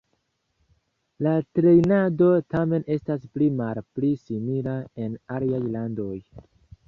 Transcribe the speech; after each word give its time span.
La 1.25 1.33
trejnado 1.57 2.29
tamen 2.55 2.87
estas 2.97 3.27
pli 3.37 3.51
malpli 3.59 4.09
simila 4.23 4.75
en 5.05 5.19
aliaj 5.39 5.63
landoj. 5.77 6.13